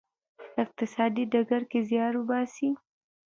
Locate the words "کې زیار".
1.71-2.13